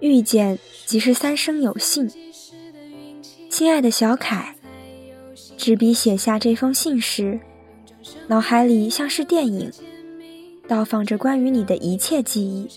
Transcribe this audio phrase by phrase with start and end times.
[0.00, 2.10] 遇见即是三生有幸。
[3.50, 4.54] 亲爱的小凯，
[5.56, 7.40] 执笔写下这封信时，
[8.28, 9.72] 脑海里像是电影，
[10.68, 12.68] 倒放着关于你的一切记忆，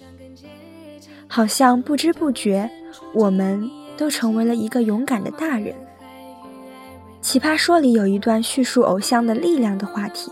[1.28, 2.70] 好像不知不觉，
[3.14, 5.76] 我们都成为了一个勇敢的大人。
[7.22, 10.32] 奇葩说里有一段叙述偶像的力量的话题，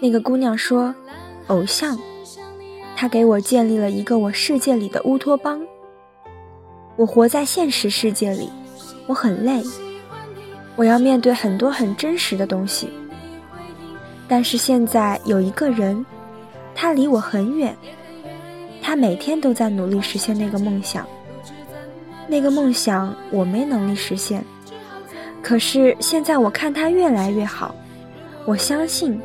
[0.00, 0.94] 那个姑娘说
[1.48, 1.98] ：“偶像，
[2.94, 5.66] 他给我建立了一个我世界里的乌托邦。
[6.98, 8.50] 我活在现实世界里，
[9.06, 9.62] 我很累，
[10.74, 12.90] 我要面对很多很真实的东西。
[14.26, 16.04] 但是现在有一个人，
[16.74, 17.72] 他离我很远，
[18.82, 21.06] 他每天都在努力实现那个梦想。
[22.26, 24.44] 那个梦想我没能力实现。”
[25.40, 27.72] 可是现在我看他越来越好，
[28.44, 29.20] 我相信，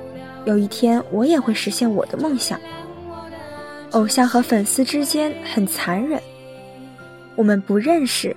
[0.45, 2.59] 有一天我也会实现我的梦想。
[3.93, 6.21] 偶像和粉丝之间很残忍，
[7.35, 8.35] 我们不认识，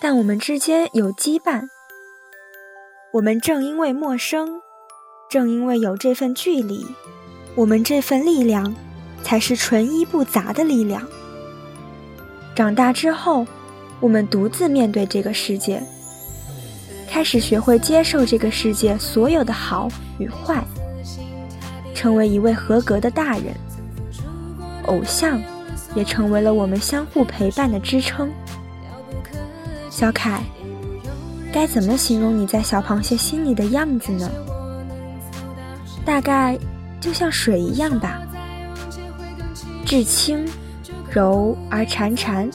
[0.00, 1.68] 但我们之间有羁绊。
[3.12, 4.60] 我们正因为陌生，
[5.30, 6.86] 正因为有这份距离，
[7.54, 8.74] 我们这份力量，
[9.22, 11.02] 才是纯一不杂的力量。
[12.54, 13.46] 长大之后，
[14.00, 15.82] 我们独自面对这个世界。
[17.08, 19.88] 开始学会接受这个世界所有的好
[20.18, 20.62] 与坏，
[21.94, 23.54] 成为一位合格的大人。
[24.86, 25.40] 偶像，
[25.96, 28.30] 也成为了我们相互陪伴的支撑。
[29.90, 30.44] 小凯，
[31.52, 34.30] 该怎么形容你在小螃蟹心里的样子呢？
[36.04, 36.56] 大概
[37.00, 38.20] 就像水一样吧，
[39.84, 40.46] 至轻，
[41.10, 42.48] 柔而潺潺；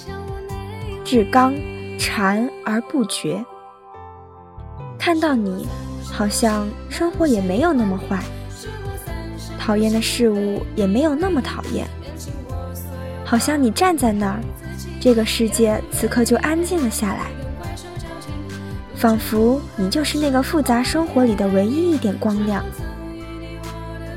[1.03, 1.53] 至刚，
[1.97, 3.43] 缠而不绝。
[4.99, 5.67] 看到你，
[6.03, 8.23] 好像生活也没有那么坏，
[9.59, 11.87] 讨厌的事物也没有那么讨厌。
[13.31, 14.41] 好像你站在那儿，
[14.99, 17.27] 这个世界此刻就安静了下来，
[18.93, 22.61] 仿佛你就是那个复杂生活里的唯一一点光亮。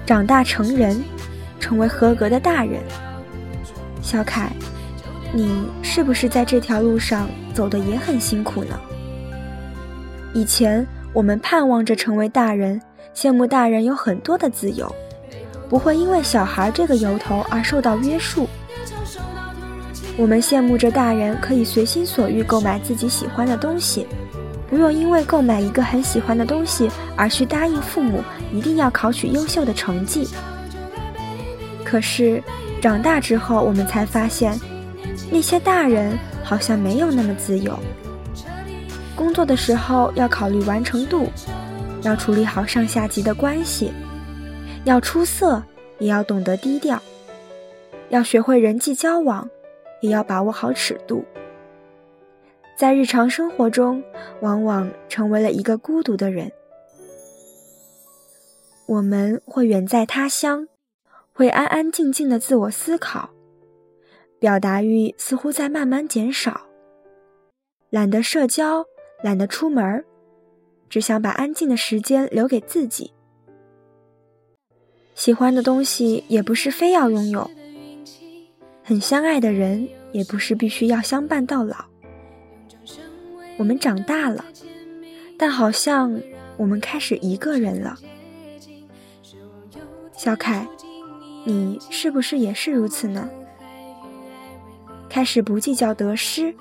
[0.05, 1.01] 长大成人，
[1.61, 2.83] 成为合格的大人，
[4.03, 4.51] 小凯，
[5.33, 8.77] 你是不是在这条路上走的也很辛苦呢？
[10.35, 12.83] 以前我们盼望着成为大人，
[13.15, 14.93] 羡慕大人有很多的自由，
[15.69, 18.49] 不会因为小孩这个由头而受到约束。
[20.17, 24.07] 我们羡慕着大人可以随心所欲购买自己喜欢的东西，
[24.71, 30.29] 不用因为购买一个很喜欢的东西而去答应父母一定要考取优秀的成绩。
[31.85, 32.43] 可是
[32.81, 34.59] 长大之后，我们才发现，
[35.31, 37.79] 那些大人好像没有那么自由。
[39.17, 41.29] 工作的时候要考虑完成度，
[42.03, 43.93] 要处理好上下级的关系，
[44.85, 45.63] 要出色
[45.99, 47.01] 也要懂得低调，
[48.11, 49.49] 要学会人际交往，
[50.05, 51.25] 也要把握好尺度。
[52.77, 54.03] 在日常生活中，
[54.41, 56.53] 往往成为了一个孤独的人。
[58.87, 60.69] 我们会远在他乡，
[61.33, 63.31] 会安安静静的自我思考，
[64.39, 66.67] 表达欲似乎在慢慢减少，
[67.91, 68.85] 懒得社交。
[69.23, 70.05] 懒得出门
[70.91, 73.11] 只想把安静的时间留给自己。
[75.15, 77.51] 喜欢的东西也不是非要拥有，
[78.87, 81.87] 很相爱的人也不是必须要相伴到老。
[83.57, 84.45] 我们长大了，
[85.39, 86.21] 但好像
[86.59, 87.97] 我们开始一个人了。
[90.13, 90.69] 小凯，
[91.45, 93.27] 你是不是也是如此呢？
[95.09, 96.55] 开始不计较得失。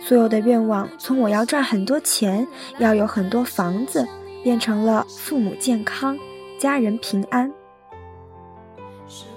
[0.00, 2.46] 所有的愿望，从我要赚很多钱，
[2.78, 4.06] 要有很多房子，
[4.44, 6.16] 变成了父母健康、
[6.56, 7.52] 家人平安。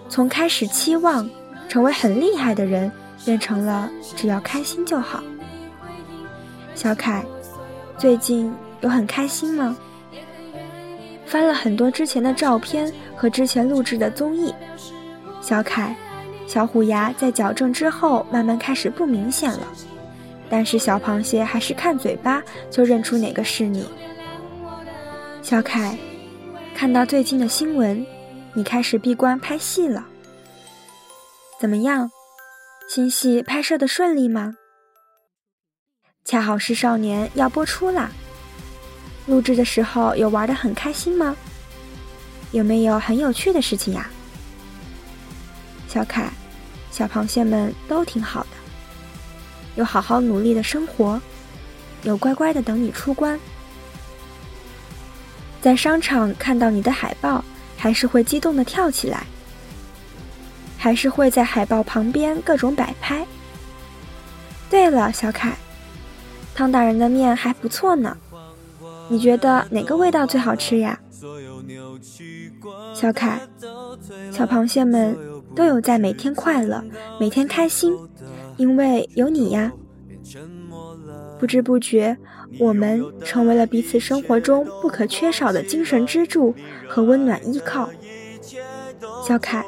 [0.08, 1.28] 从开始期望
[1.72, 2.92] 成为很厉害的人，
[3.24, 5.24] 变成了只要开心就好。
[6.76, 7.24] 小凯，
[7.98, 9.78] 最近有很开心吗？
[11.26, 14.54] 翻了很多之前的照片和之前录制的综艺，
[15.40, 15.96] 小凯，
[16.46, 19.66] 小虎牙在矫正之后，慢慢开始不明显了。
[20.50, 23.88] 但是小螃蟹还是看嘴巴就认出哪个是你。
[25.42, 25.98] 小凯，
[26.76, 28.06] 看到最近的新闻，
[28.54, 30.06] 你开始闭关拍戏了。
[31.62, 32.10] 怎么样，
[32.90, 34.56] 新戏拍摄的顺利吗？
[36.26, 38.10] 恰好是少年要播出啦。
[39.28, 41.38] 录制的时候有玩的很开心吗？
[42.52, 44.10] 有没有很有趣的事情呀？
[45.88, 46.34] 小凯，
[46.90, 48.50] 小螃蟹们都挺好的。
[49.76, 51.22] 有好好努力的生活，
[52.02, 53.40] 有乖乖的等你出关。
[55.62, 57.46] 在商场看到你的海报，
[57.78, 59.28] 还是会激动的跳起来，
[60.82, 63.24] 还是会在海报旁边各种摆拍。
[64.68, 65.56] 对了，小凯，
[66.56, 68.18] 汤大人的面还不错呢，
[69.08, 71.00] 你觉得哪个味道最好吃呀？
[72.96, 73.40] 小凯，
[74.32, 75.16] 小螃蟹们
[75.56, 76.84] 都有在每天快乐，
[77.20, 77.96] 每天开心，
[78.58, 79.72] 因为有你呀。
[81.40, 82.18] 不知不觉，
[82.60, 86.56] 我们成为了彼此生活中不可缺少的精神支柱
[86.90, 87.88] 和温暖依靠。
[89.28, 89.64] 小凯，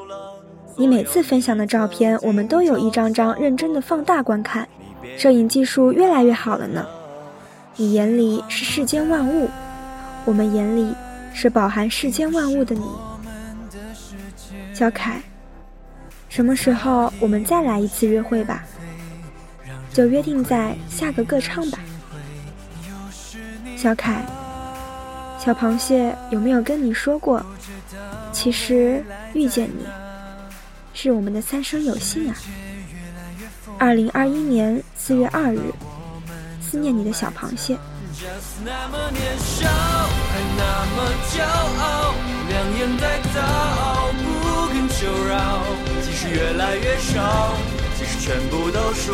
[0.76, 4.68] 你每次分享的照片，我们都有一张张认真的放大观看，
[5.18, 6.86] 摄影技术越来越好了呢。
[7.76, 9.50] 你眼里是世间万物，
[10.26, 10.94] 我们眼里
[11.34, 12.84] 是饱含世间万物的你。
[14.74, 15.22] 小凯，
[16.30, 18.64] 什么时候我们再来一次约会吧？
[19.94, 21.78] 就约定在下个歌唱吧，
[23.78, 24.26] 小凯，
[25.38, 27.46] 小螃蟹有没有跟你说过？
[28.32, 29.04] 其实
[29.34, 29.86] 遇见你
[30.94, 32.36] 是我们的三生有幸啊！
[33.80, 35.74] 二零二一年四月二日，
[36.62, 37.78] 思念你的小螃蟹。
[47.96, 49.12] 即使全部都输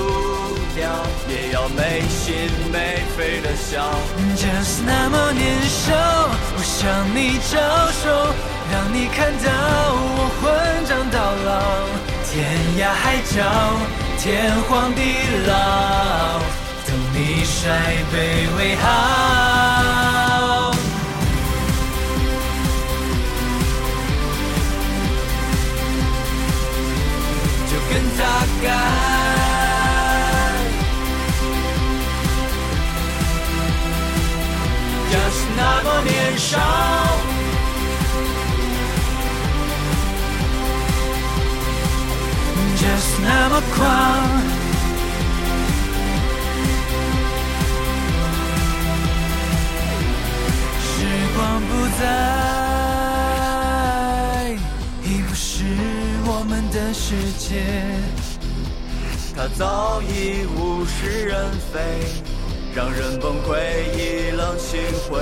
[0.76, 2.34] 掉，也要没心
[2.72, 3.92] 没肺的笑。
[4.36, 5.94] 就是那么年少，
[6.56, 7.60] 我向你招
[7.92, 8.34] 手，
[8.72, 9.48] 让你看到
[12.80, 13.44] 天涯海角，
[14.18, 15.02] 天荒地
[15.46, 16.40] 老，
[16.88, 17.70] 等你摔
[18.10, 19.59] 杯为豪。
[43.52, 43.84] 那么狂，
[50.80, 50.86] 时
[51.36, 51.70] 光不
[52.00, 52.04] 再。
[55.04, 55.66] 已不是
[56.26, 57.66] 我们的世界，
[59.36, 61.80] 它早已物是人非，
[62.76, 63.58] 让人崩溃，
[63.98, 64.80] 意冷心
[65.10, 65.18] 灰。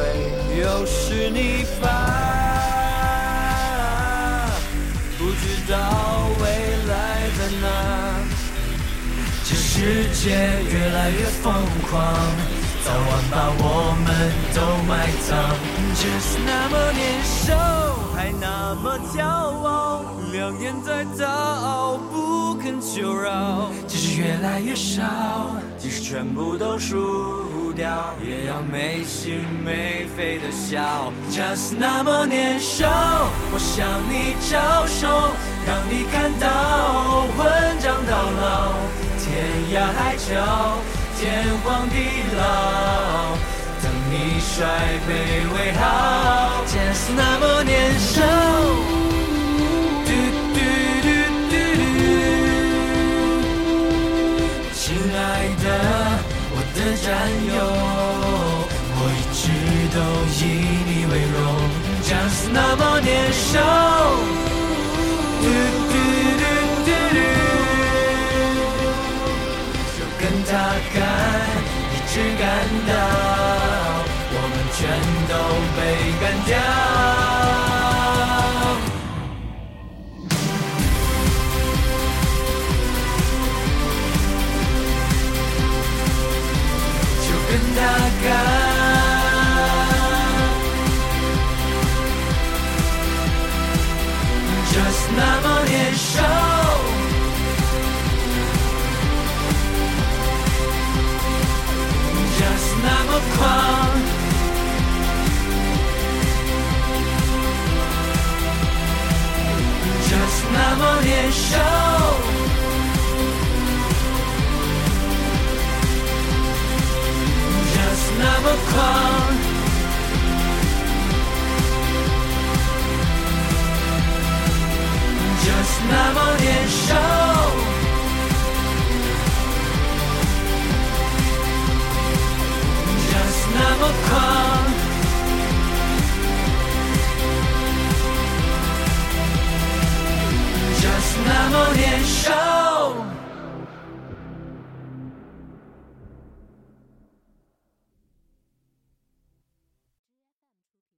[0.59, 2.26] 又是你犯，
[9.79, 11.53] 世界越来越疯
[11.87, 12.01] 狂，
[12.83, 14.09] 早晚把我们
[14.55, 14.59] 都
[14.89, 15.37] 埋葬。
[15.93, 17.53] 就是那么年少，
[18.15, 20.01] 还那么骄傲。
[20.31, 23.69] 两眼在逃，不肯求饶。
[23.85, 25.03] 即使越来越少，
[25.77, 31.13] 即使全部都输掉，也要没心没肺的笑。
[31.29, 32.89] Just 那么年少，
[33.53, 35.07] 我向你招手，
[35.67, 37.45] 让你看到混
[37.79, 38.16] 账的。
[40.27, 40.35] 涯海角，
[41.17, 41.95] 天荒地
[42.37, 42.41] 老，
[43.81, 44.67] 等你摔
[45.07, 45.09] 杯
[45.53, 45.81] 为好。
[46.65, 48.21] 就是那么年少。
[54.73, 55.17] 亲爱
[55.63, 55.65] 的，
[56.51, 57.07] 我的战
[57.47, 57.55] 友，
[58.99, 59.39] 我一直
[59.93, 59.97] 都
[60.33, 60.41] 以
[60.87, 61.35] 你为荣
[62.03, 63.96] ，just 那么年少。
[72.39, 72.43] 干
[72.85, 72.91] 掉，
[74.31, 74.79] 我们全
[75.27, 75.33] 都
[75.75, 75.77] 被
[76.21, 76.49] 干掉。
[87.23, 87.77] 就跟他
[88.23, 88.27] 干。
[95.15, 96.26] 那么年少。
[111.31, 111.76] show.